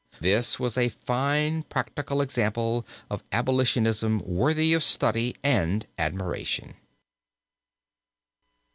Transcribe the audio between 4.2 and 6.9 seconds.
worthy of study and admiration.